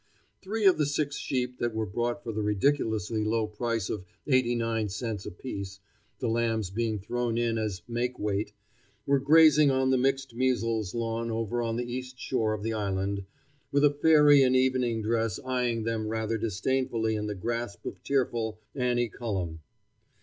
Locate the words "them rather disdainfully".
15.83-17.13